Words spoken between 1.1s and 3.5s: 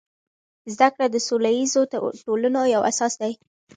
د سوله ییزو ټولنو یو اساس دی.